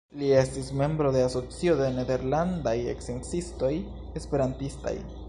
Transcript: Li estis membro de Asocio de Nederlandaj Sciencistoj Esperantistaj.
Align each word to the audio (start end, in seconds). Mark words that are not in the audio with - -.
Li 0.19 0.29
estis 0.35 0.71
membro 0.79 1.11
de 1.15 1.21
Asocio 1.25 1.75
de 1.81 1.89
Nederlandaj 1.97 2.75
Sciencistoj 3.05 3.73
Esperantistaj. 4.23 4.97